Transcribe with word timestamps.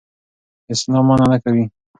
اسلام 0.73 1.03
منع 1.07 1.25
نه 1.31 1.37
کوي. 1.43 1.63